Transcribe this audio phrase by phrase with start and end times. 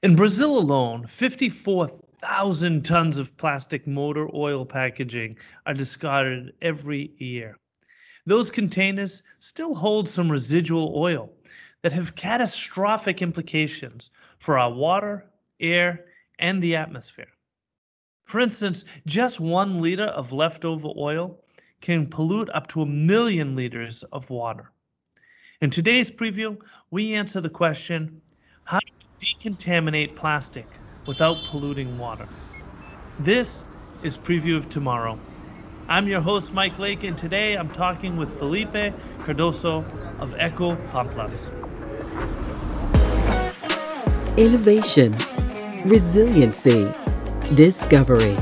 [0.00, 7.58] In Brazil alone, 54,000 tons of plastic motor oil packaging are discarded every year.
[8.24, 11.32] Those containers still hold some residual oil
[11.82, 15.26] that have catastrophic implications for our water,
[15.58, 16.04] air,
[16.38, 17.32] and the atmosphere.
[18.24, 21.40] For instance, just one liter of leftover oil
[21.80, 24.70] can pollute up to a million liters of water.
[25.60, 26.56] In today's preview,
[26.88, 28.22] we answer the question
[28.62, 30.66] how do decontaminate plastic
[31.06, 32.28] without polluting water?
[33.18, 33.64] This
[34.02, 35.18] is Preview of Tomorrow.
[35.88, 38.94] I'm your host, Mike Lake, and today I'm talking with Felipe
[39.24, 39.84] Cardoso
[40.20, 41.48] of Eco Pamplas.
[44.36, 45.16] Innovation,
[45.84, 46.92] resiliency,
[47.54, 48.36] discovery.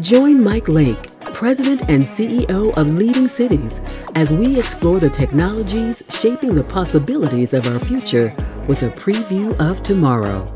[0.00, 3.80] Join Mike Lake, President and CEO of Leading Cities,
[4.16, 8.34] as we explore the technologies shaping the possibilities of our future
[8.68, 10.46] with a preview of tomorrow.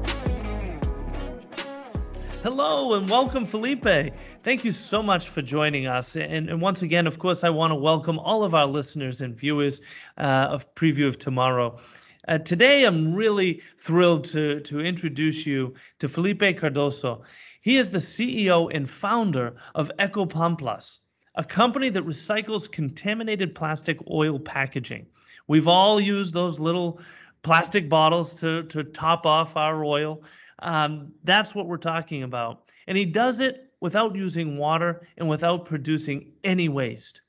[2.44, 4.14] Hello and welcome, Felipe.
[4.44, 6.14] Thank you so much for joining us.
[6.14, 9.34] And, and once again, of course, I want to welcome all of our listeners and
[9.34, 9.80] viewers
[10.18, 11.80] uh, of Preview of Tomorrow.
[12.28, 17.22] Uh, today, I'm really thrilled to, to introduce you to Felipe Cardoso.
[17.60, 21.00] He is the CEO and founder of Ecopamplas,
[21.34, 25.06] a company that recycles contaminated plastic oil packaging.
[25.48, 27.00] We've all used those little
[27.46, 30.20] plastic bottles to, to top off our oil.
[30.58, 32.72] Um, that's what we're talking about.
[32.88, 37.20] And he does it without using water and without producing any waste.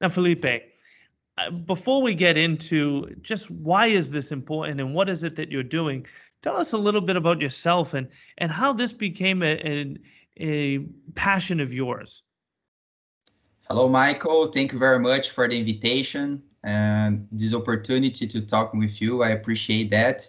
[0.00, 5.24] Now, Felipe, uh, before we get into just why is this important and what is
[5.24, 6.06] it that you're doing,
[6.40, 8.06] tell us a little bit about yourself and
[8.38, 9.96] and how this became a, a,
[10.38, 10.78] a
[11.16, 12.22] passion of yours.
[13.68, 14.52] Hello, Michael.
[14.52, 19.22] Thank you very much for the invitation and this opportunity to talk with you.
[19.22, 20.26] I appreciate that.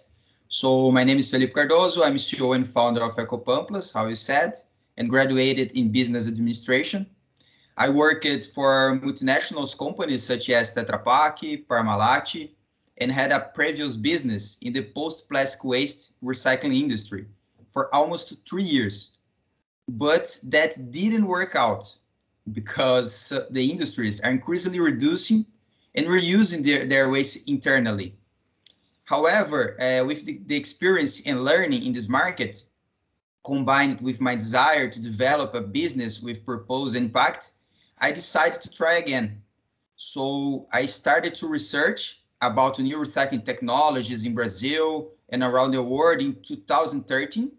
[0.48, 2.04] So my name is Felipe Cardoso.
[2.04, 4.54] I'm CEO and founder of Ecopamplas, how you said,
[4.98, 7.06] and graduated in business administration.
[7.78, 12.50] I worked for multinational companies such as Tetra Pak, Parmalat,
[12.98, 17.26] and had a previous business in the post-plastic waste recycling industry
[17.72, 19.12] for almost three years.
[19.88, 21.98] But that didn't work out
[22.52, 25.46] because the industries are increasingly reducing
[25.96, 28.16] and reusing their, their waste internally.
[29.06, 32.64] However, uh, with the, the experience and learning in this market,
[33.44, 37.52] combined with my desire to develop a business with purpose and impact,
[37.98, 39.42] I decided to try again.
[39.96, 46.22] So I started to research about new recycling technologies in Brazil and around the world
[46.22, 47.52] in 2013.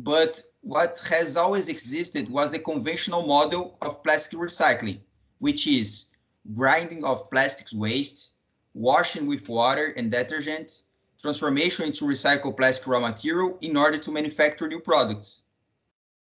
[0.00, 5.00] But what has always existed was a conventional model of plastic recycling,
[5.38, 6.13] which is
[6.52, 8.34] grinding of plastic waste,
[8.74, 10.82] washing with water and detergent,
[11.22, 15.40] transformation into recycled plastic raw material in order to manufacture new products.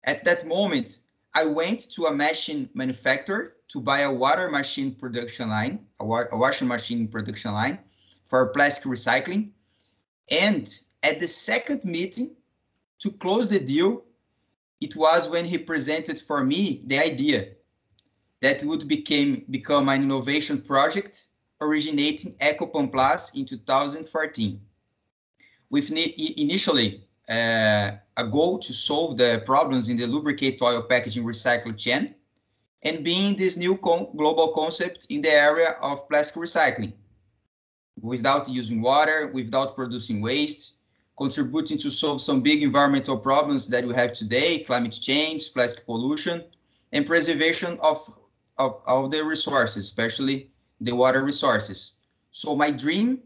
[0.04, 1.00] At that moment,
[1.34, 6.26] I went to a machine manufacturer to buy a water machine production line, a, wa-
[6.32, 7.80] a washing machine production line
[8.26, 9.52] for plastic recycling.
[10.30, 10.68] And
[11.04, 12.36] at the second meeting
[13.00, 14.04] to close the deal,
[14.82, 17.50] it was when he presented for me the idea
[18.42, 21.26] that would became become an innovation project
[21.62, 24.62] originating Ecopamplas in 2014.
[25.70, 31.78] With initially uh, a goal to solve the problems in the lubricate oil packaging recycle
[31.78, 32.16] chain,
[32.82, 36.94] and being this new con global concept in the area of plastic recycling,
[38.02, 40.76] without using water, without producing waste,
[41.18, 46.44] contributing to solve some big environmental problems that we have today, climate change, plastic pollution,
[46.94, 47.98] and preservation of,
[48.60, 51.94] of, of the resources, especially the water resources.
[52.32, 53.20] So my dream,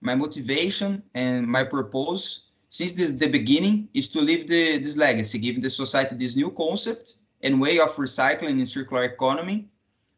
[0.00, 5.40] my motivation, and my purpose since this, the beginning is to leave the, this legacy,
[5.40, 9.68] giving the society this new concept and way of recycling and circular economy,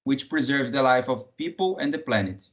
[0.05, 2.51] which preserves the life of people and the planet.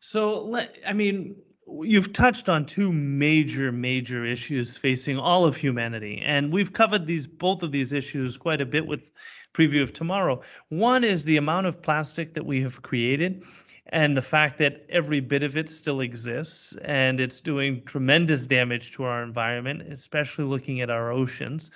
[0.00, 1.34] So, I mean,
[1.82, 7.26] you've touched on two major, major issues facing all of humanity, and we've covered these
[7.26, 9.10] both of these issues quite a bit with
[9.54, 10.40] preview of tomorrow.
[10.68, 13.44] One is the amount of plastic that we have created
[13.90, 18.92] and the fact that every bit of it still exists and it's doing tremendous damage
[18.92, 21.70] to our environment, especially looking at our oceans.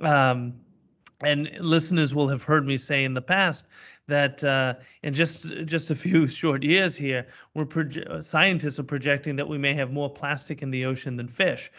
[0.00, 0.54] Um,
[1.22, 3.66] and listeners will have heard me say in the past
[4.06, 9.36] that uh, in just just a few short years here, we're proje- scientists are projecting
[9.36, 11.70] that we may have more plastic in the ocean than fish.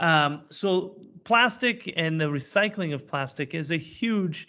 [0.00, 4.48] Um, so plastic and the recycling of plastic is a huge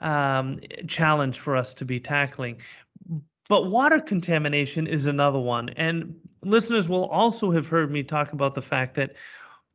[0.00, 2.58] um, challenge for us to be tackling.
[3.48, 5.70] But water contamination is another one.
[5.70, 9.16] And listeners will also have heard me talk about the fact that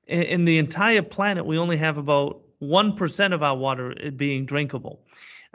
[0.08, 5.02] in, the entire planet, we only have about 1% of our water being drinkable.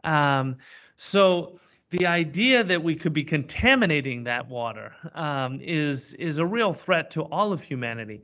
[0.04, 0.56] Um,
[0.96, 6.72] so the idea that we could be contaminating that water um, is is a real
[6.72, 8.22] threat to all of humanity.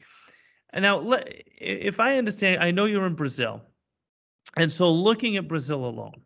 [0.71, 1.17] And now,
[1.59, 3.63] if I understand, I know you're in Brazil,
[4.57, 6.23] and so looking at Brazil alone,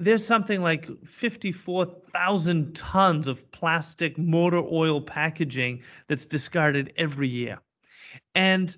[0.00, 7.58] there's something like 54,000 tons of plastic motor oil packaging that's discarded every year.
[8.34, 8.74] And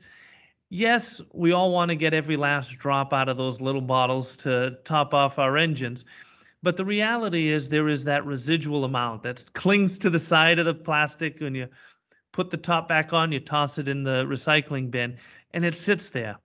[0.69, 4.78] yes, we all want to get every last drop out of those little bottles to
[4.84, 6.05] top off our engines.
[6.62, 10.66] But the reality is there is that residual amount that clings to the side of
[10.66, 11.69] the plastic when you
[12.32, 15.19] put the top back on, you toss it in the recycling bin,
[15.52, 16.37] and it sits there.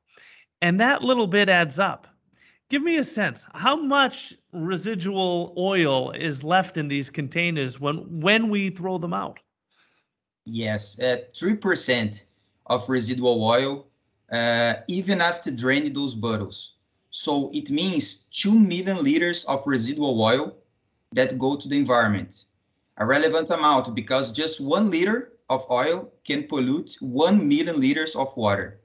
[0.61, 2.07] And that little bit adds up.
[2.69, 3.45] Give me a sense.
[3.53, 9.39] How much residual oil is left in these containers when when we throw them out?
[10.45, 10.99] Yes,
[11.37, 12.25] three percent
[12.65, 13.87] of residual oil,
[14.31, 16.77] uh, even after draining those bottles.
[17.11, 20.57] So it means 2 million liters of residual oil
[21.13, 22.43] that go to the environment.
[22.97, 28.35] A relevant amount because just one liter of oil can pollute 1 million liters of
[28.35, 28.81] water.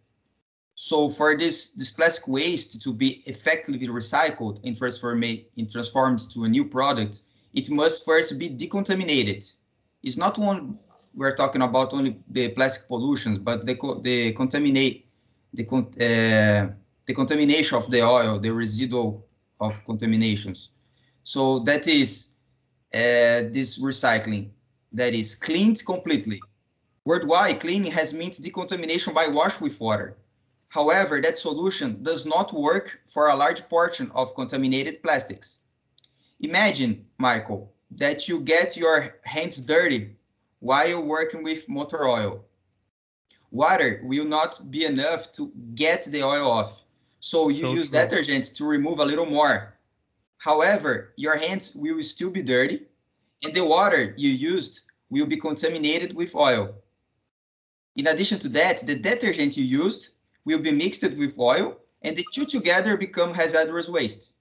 [0.82, 6.44] So for this, this plastic waste to be effectively recycled and, transformed, and transformed to
[6.44, 7.20] a new product,
[7.52, 9.52] it must first be decontaminated.
[10.02, 10.78] It's not one
[11.14, 15.06] we're talking about only the plastic pollutions, but the, the contaminate
[15.52, 16.72] the uh,
[17.04, 19.26] the contamination of the oil, the residual
[19.60, 20.70] of contaminations.
[21.24, 22.30] So that is
[22.94, 24.48] uh, this recycling
[24.92, 26.40] that is cleaned completely.
[27.04, 30.16] Worldwide, cleaning has meant decontamination by wash with water.
[30.70, 35.58] However, that solution does not work for a large portion of contaminated plastics.
[36.38, 40.14] Imagine, Michael, that you get your hands dirty
[40.60, 42.44] while working with motor oil.
[43.50, 46.84] Water will not be enough to get the oil off.
[47.18, 48.00] So you so use true.
[48.00, 49.76] detergent to remove a little more.
[50.38, 52.86] However, your hands will still be dirty
[53.42, 56.76] and the water you used will be contaminated with oil.
[57.96, 60.10] In addition to that, the detergent you used
[60.44, 64.34] will be mixed with oil and the two together become hazardous waste.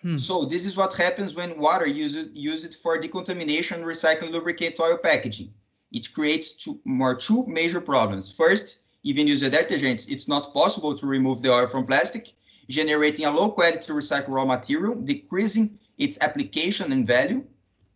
[0.00, 0.18] Hmm.
[0.18, 5.52] So this is what happens when water used used for decontamination recycling lubricant oil packaging.
[5.92, 8.34] It creates two, more two major problems.
[8.34, 12.32] First, even using detergents, it's not possible to remove the oil from plastic,
[12.68, 17.44] generating a low quality recycled raw material, decreasing its application and value.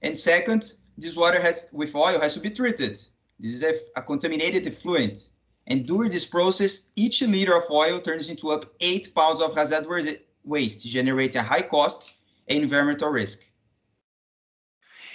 [0.02, 2.98] And second, this water has with oil has to be treated.
[3.38, 5.30] This is a, a contaminated effluent.
[5.66, 10.18] And during this process, each liter of oil turns into up eight pounds of hazardous
[10.44, 12.12] waste, generating a high cost
[12.48, 13.42] and environmental risk.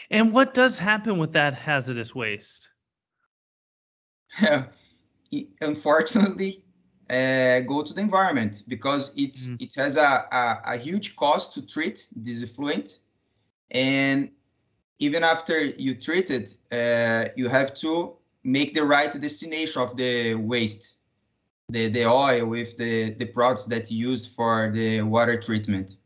[0.09, 2.69] And what does happen with that hazardous waste?
[5.61, 6.63] unfortunately
[7.09, 9.61] uh, go to the environment because it's mm.
[9.61, 12.99] it has a, a, a, huge cost to treat this effluent
[13.69, 14.29] and
[14.99, 20.35] even after you treat it uh, you have to make the right destination of the
[20.35, 20.97] waste
[21.69, 25.97] the, the oil with the, the products that you used for the water treatment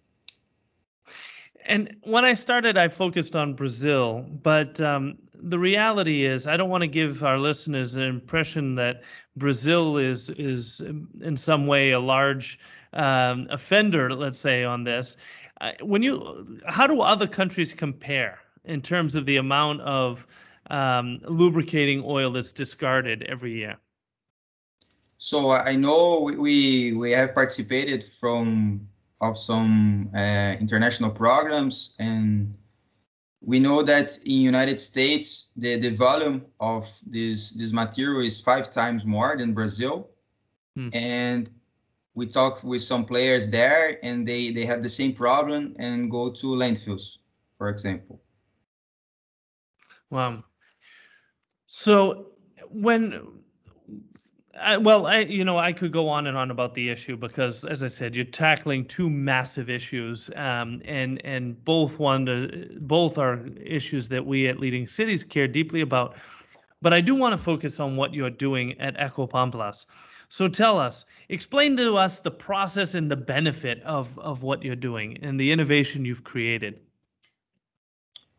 [1.66, 6.70] and when I started, I focused on Brazil, but um, the reality is I don't
[6.70, 9.02] want to give our listeners an impression that
[9.36, 10.82] Brazil is is
[11.22, 12.60] in some way a large
[12.94, 15.18] um, offender, let's say, on this.
[15.60, 20.26] Uh, when you, how do other countries compare in terms of the amount of
[20.70, 23.78] um, lubricating oil that's discarded every year?
[25.18, 28.88] So I know we we have participated from
[29.22, 32.56] of some uh, international programs and
[33.42, 38.72] we know that in United States the, the volume of this this material is five
[38.72, 40.10] times more than Brazil,
[40.76, 40.90] hmm.
[40.94, 41.50] and
[42.16, 46.30] we talk with some players there and they they have the same problem and go
[46.30, 47.20] to landfills,
[47.58, 48.22] for example.
[50.10, 50.44] Wow.
[51.68, 52.28] So
[52.70, 53.42] when
[54.60, 57.66] I, well, I, you know, I could go on and on about the issue because,
[57.66, 63.18] as I said, you're tackling two massive issues, um, and and both one, to, both
[63.18, 66.16] are issues that we at Leading Cities care deeply about.
[66.82, 69.86] But I do want to focus on what you're doing at Ecopamplas.
[70.30, 74.76] So tell us, explain to us the process and the benefit of of what you're
[74.76, 76.80] doing and the innovation you've created.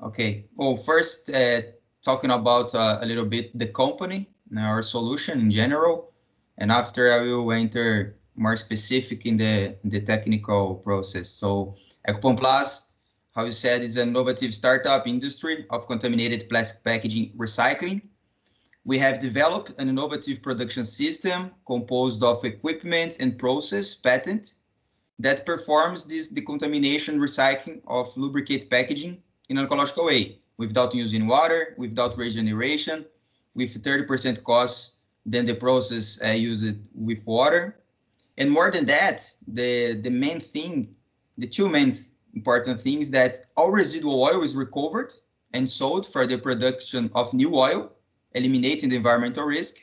[0.03, 0.47] Okay.
[0.55, 1.61] Well, first, uh,
[2.07, 6.13] talking about uh, a little bit the company our solution in general,
[6.57, 11.29] and after I will enter more specific in the the technical process.
[11.29, 11.75] So
[12.09, 12.69] Ecopamplas,
[13.35, 17.99] how you said, is an innovative startup industry of contaminated plastic packaging recycling.
[18.93, 24.45] we have developed an innovative production system composed of equipment and process patent
[25.19, 29.15] that performs this decontamination recycling of lubricate packaging
[29.49, 33.05] in an ecological way without using water, without regeneration,
[33.55, 37.77] with 30% cost than the process uh, used with water.
[38.39, 40.97] And more than that, the, the main thing,
[41.39, 41.99] the two main
[42.35, 45.13] important things that all residual oil is recovered
[45.53, 47.91] and sold for the production of new oil,
[48.33, 49.77] eliminating the environmental risk.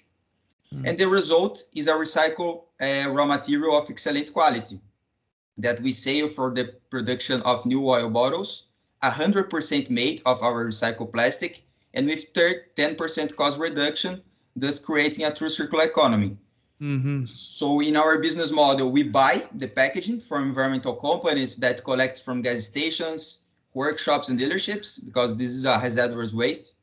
[0.74, 0.90] Mm.
[0.90, 4.80] And the result is a recycled uh, raw material of excellent quality
[5.58, 8.68] that we sell for the production of new oil bottles,
[9.04, 14.24] 100% made of our recycled plastic, and with 10% cost reduction,
[14.56, 16.38] thus creating a true circular economy.
[16.82, 17.26] Mm-hmm.
[17.26, 22.42] So in our business model, we buy the packaging from environmental companies that collect from
[22.42, 26.76] gas stations, workshops, and dealerships because this is a hazardous waste.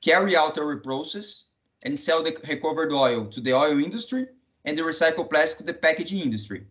[0.00, 1.48] Carry out our process
[1.84, 4.26] and sell the recovered oil to the oil industry
[4.64, 6.66] and the recycled plastic to the packaging industry.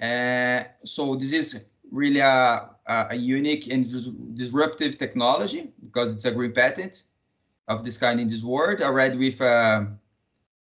[0.00, 3.86] Uh, so this is really a, a, unique and
[4.36, 7.04] disruptive technology because it's a green patent
[7.66, 9.84] of this kind in this world, already with uh,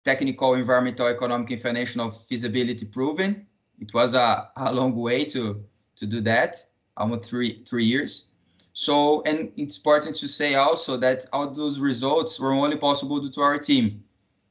[0.04, 3.46] technical, environmental, economic, and financial feasibility proven.
[3.80, 5.64] It was a, a long way to,
[5.98, 6.56] to do that,
[6.96, 8.28] almost three, three years.
[8.74, 13.32] So, and it's important to say also that all those results were only possible due
[13.32, 14.04] to our team.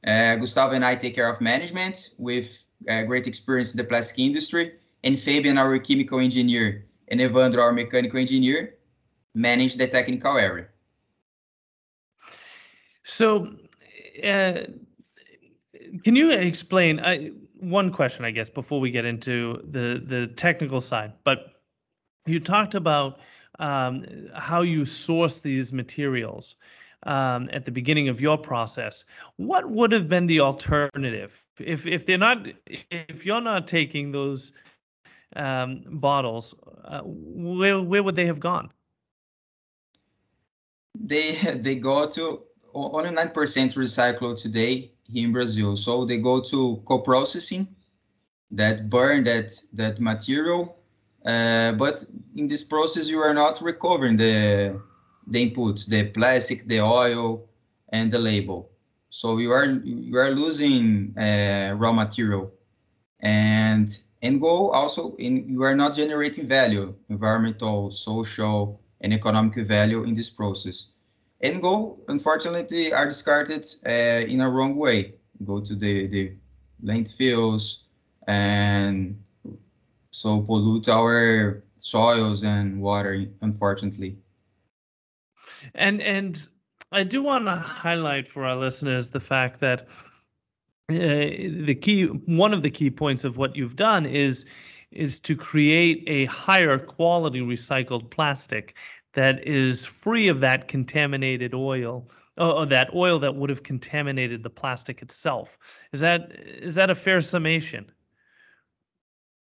[0.05, 4.19] Uh, Gustavo and I take care of management with uh, great experience in the plastic
[4.19, 4.73] industry,
[5.05, 8.75] and Fabian, our chemical engineer, and Evandro, our mechanical engineer,
[9.35, 10.65] manage the technical area.
[13.03, 13.55] So,
[14.23, 14.63] uh,
[16.03, 20.81] can you explain I, one question, I guess, before we get into the the technical
[20.81, 21.13] side?
[21.23, 21.53] But
[22.25, 23.19] you talked about
[23.59, 26.55] um, how you source these materials
[27.03, 29.05] um, at the beginning of your process.
[29.35, 32.47] What would have been the alternative if if they're not
[32.89, 34.51] if you're not taking those
[35.35, 36.55] um, bottles?
[36.83, 38.71] Uh, where where would they have gone?
[40.99, 45.75] They they go to only nine percent recycled today here in Brazil.
[45.75, 47.67] So they go to co-processing
[48.51, 50.77] that burn that that material.
[51.25, 54.79] Uh, but in this process, you are not recovering the
[55.27, 57.49] the inputs, the plastic, the oil,
[57.89, 58.69] and the label.
[59.09, 62.51] So you are you are losing uh, raw material,
[63.19, 63.87] and
[64.21, 70.15] and go also in you are not generating value, environmental, social, and economic value in
[70.15, 70.91] this process.
[71.41, 75.15] And go unfortunately are discarded uh, in a wrong way.
[75.43, 76.33] Go to the, the
[76.83, 77.83] landfills
[78.27, 79.21] and
[80.11, 84.17] so pollute our soils and water unfortunately.
[85.73, 86.47] And and
[86.91, 89.87] i do want to highlight for our listeners the fact that
[90.87, 90.93] Uh,
[91.65, 94.45] the key one of the key points of what you've done is
[94.91, 98.75] is to create a higher quality recycled plastic
[99.13, 104.49] that is free of that contaminated oil or that oil that would have contaminated the
[104.49, 105.57] plastic itself.
[105.91, 107.91] Is that is that a fair summation?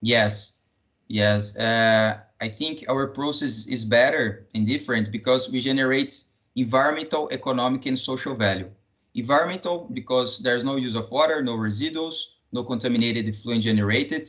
[0.01, 0.61] Yes,
[1.07, 1.57] yes.
[1.57, 6.23] Uh, I think our process is better and different because we generate
[6.55, 8.69] environmental, economic, and social value.
[9.15, 14.27] Environmental because there's no use of water, no residuals, no contaminated effluent generated.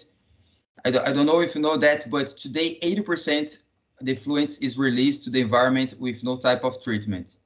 [0.85, 3.59] I don't, I don't know if you know that, but today 80%
[4.00, 7.37] the effluent is released to the environment with no type of treatment.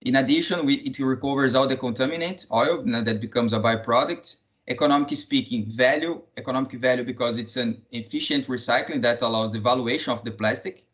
[0.00, 4.36] In addition, we, it recovers all the contaminant oil that becomes a byproduct.
[4.66, 10.22] Economically speaking, value, economic value because it's an efficient recycling that allows the valuation of
[10.24, 10.87] the plastic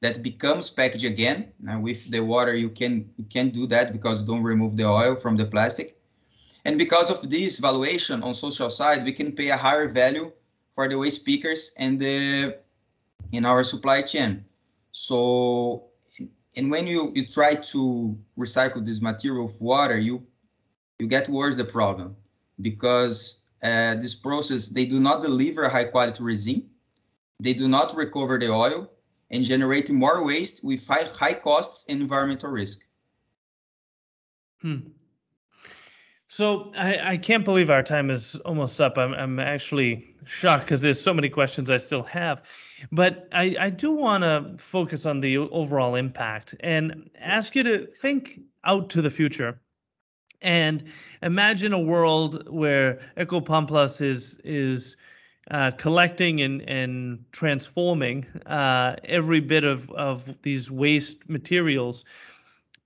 [0.00, 1.52] that becomes packaged again.
[1.60, 5.16] Now with the water, you can you can do that because don't remove the oil
[5.16, 5.96] from the plastic.
[6.64, 10.32] And because of this valuation on social side, we can pay a higher value
[10.74, 12.58] for the waste pickers and the
[13.32, 14.44] in our supply chain.
[14.92, 15.84] So,
[16.56, 20.26] and when you, you try to recycle this material of water, you
[20.98, 22.16] you get worse the problem
[22.60, 26.68] because uh, this process they do not deliver high quality resin,
[27.40, 28.90] they do not recover the oil,
[29.30, 32.80] and generating more waste with high high costs and environmental risk.
[34.60, 34.78] Hmm.
[36.28, 38.98] So I, I can't believe our time is almost up.
[38.98, 42.48] I'm, I'm actually shocked because there's so many questions I still have.
[42.92, 47.86] But I, I do want to focus on the overall impact and ask you to
[47.86, 49.58] think out to the future
[50.42, 50.84] and
[51.22, 54.96] imagine a world where Ecopamplas is is
[55.50, 62.04] uh, collecting and, and transforming uh, every bit of, of these waste materials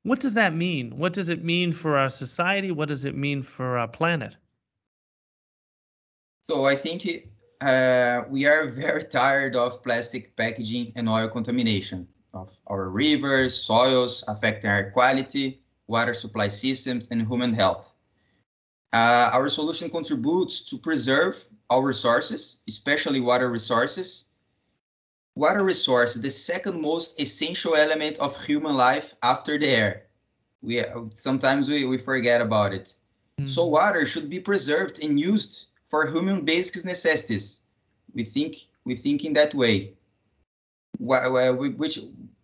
[0.02, 0.99] what does that mean?
[0.99, 2.71] What does it mean for our society?
[2.71, 4.35] What does it mean for our planet?
[6.42, 7.07] So I think
[7.61, 14.25] uh, we are very tired of plastic packaging and oil contamination of our rivers, soils,
[14.26, 17.92] affecting air quality, water supply systems, and human health.
[18.93, 24.29] Uh, our solution contributes to preserve our resources, especially water resources.
[25.35, 30.03] Water resource, the second most essential element of human life after the air.
[30.61, 30.85] We
[31.15, 32.95] sometimes we, we forget about it.
[33.41, 33.49] Mm.
[33.49, 37.63] So water should be preserved and used for human basic necessities.
[38.13, 39.95] We think we think in that way.
[40.99, 41.99] Which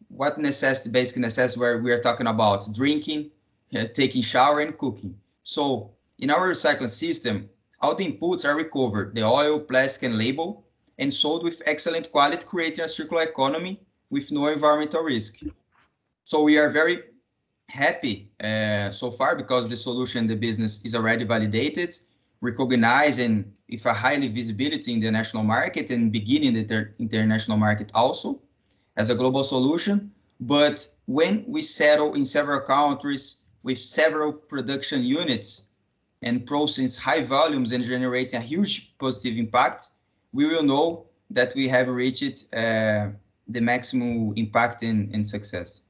[0.09, 3.31] what necessity, basic necessities where we are talking about drinking,
[3.76, 5.21] uh, taking shower, and cooking.
[5.43, 7.48] So in our recycling system,
[7.80, 10.64] all the inputs are recovered, the oil, plastic, and label,
[10.98, 15.40] and sold with excellent quality, creating a circular economy with no environmental risk.
[16.25, 17.02] So we are very
[17.68, 21.96] happy uh, so far because the solution, the business is already validated,
[22.40, 27.58] recognized, and with a highly visibility in the national market and beginning the inter international
[27.58, 28.40] market also
[28.96, 30.10] as a global solution.
[30.40, 35.67] But when we settle in several countries with several production units,
[36.22, 39.90] and process high volumes and generate a huge positive impact,
[40.32, 43.08] we will know that we have reached uh,
[43.48, 45.82] the maximum impact and, success.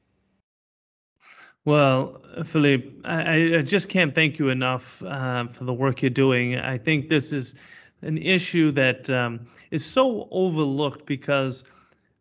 [1.64, 6.56] Well, Philippe, I, I, just can't thank you enough uh, for the work you're doing.
[6.56, 7.54] I think this is
[8.02, 11.64] an issue that um, is so overlooked because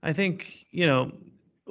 [0.03, 1.11] I think you know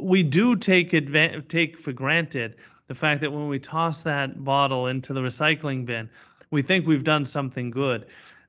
[0.01, 2.57] we do take adva- take for granted
[2.89, 6.09] the fact that when we toss that bottle into the recycling bin,
[6.51, 8.07] we think we've done something good.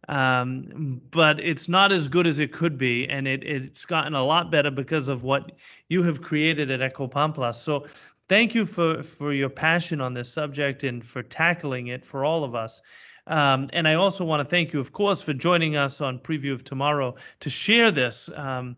[0.07, 4.23] Um, but it's not as good as it could be, and it, it's gotten a
[4.23, 5.51] lot better because of what
[5.89, 7.55] you have created at Eco Ecopamplas.
[7.55, 7.87] So
[8.29, 12.43] thank you for, for your passion on this subject and for tackling it for all
[12.43, 12.81] of us.
[13.25, 16.53] Um, and I also want to thank you, of course, for joining us on Preview
[16.53, 18.77] of Tomorrow to share this um,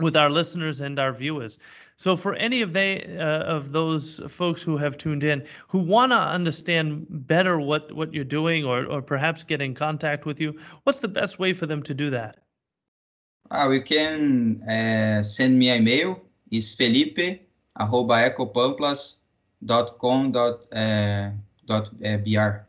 [0.00, 1.58] with our listeners and our viewers.
[1.98, 6.12] So for any of they uh, of those folks who have tuned in who want
[6.12, 10.60] to understand better what what you're doing or or perhaps get in contact with you,
[10.84, 12.38] what's the best way for them to do that?
[13.50, 16.22] Uh, we can uh, send me an email.
[16.52, 17.40] Is Felipe
[17.78, 21.30] arroba ecopamplas.com dot, uh,
[21.66, 22.62] dot uh, br.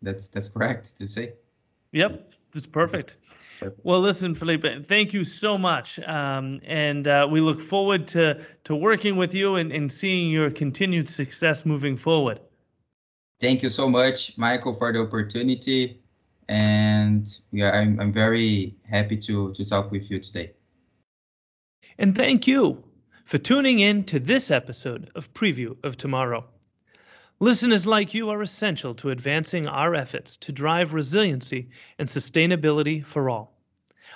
[0.00, 1.32] That's that's correct to say.
[1.92, 3.16] Yep, that's perfect.
[3.82, 5.98] Well, listen, Felipe, thank you so much.
[6.00, 10.50] Um, and uh, we look forward to, to working with you and, and seeing your
[10.50, 12.40] continued success moving forward.
[13.40, 16.00] Thank you so much, Michael, for the opportunity.
[16.48, 20.52] And yeah, I'm, I'm very happy to, to talk with you today.
[21.98, 22.82] And thank you
[23.24, 26.44] for tuning in to this episode of Preview of Tomorrow.
[27.42, 33.30] Listeners like you are essential to advancing our efforts to drive resiliency and sustainability for
[33.30, 33.56] all.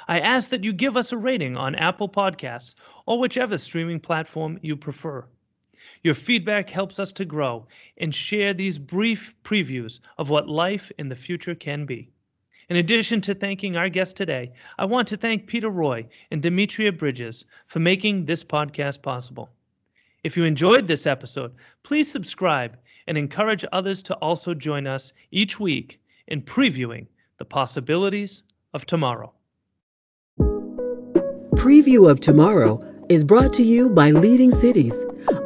[0.06, 2.74] I ask that you give us a rating on Apple Podcasts
[3.06, 5.24] or whichever streaming platform you prefer.
[6.02, 11.08] Your feedback helps us to grow and share these brief previews of what life in
[11.08, 12.10] the future can be.
[12.68, 16.92] In addition to thanking our guest today, I want to thank Peter Roy and Demetria
[16.92, 19.48] Bridges for making this podcast possible.
[20.24, 25.60] If you enjoyed this episode, please subscribe and encourage others to also join us each
[25.60, 27.06] week in previewing
[27.36, 29.34] the possibilities of tomorrow.
[31.56, 34.94] Preview of Tomorrow is brought to you by Leading Cities,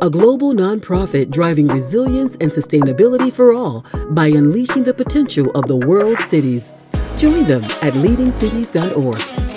[0.00, 5.76] a global nonprofit driving resilience and sustainability for all by unleashing the potential of the
[5.76, 6.70] world's cities.
[7.18, 9.47] Join them at leadingcities.org.